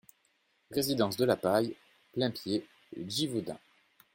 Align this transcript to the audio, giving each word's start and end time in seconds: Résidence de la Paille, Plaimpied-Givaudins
Résidence 0.71 1.15
de 1.15 1.25
la 1.25 1.35
Paille, 1.37 1.75
Plaimpied-Givaudins 2.13 3.59